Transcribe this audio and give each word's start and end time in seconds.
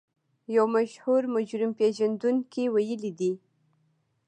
يو 0.55 0.65
مشهور 0.75 1.21
مجرم 1.35 1.71
پېژندونکي 1.79 2.63
ويلي 2.73 3.11
دي. 3.19 3.31